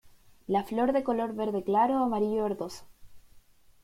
[0.47, 2.85] La flor de color verde claro o amarillo verdoso.